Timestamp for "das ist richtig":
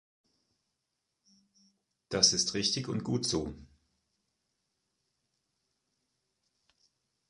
2.09-2.87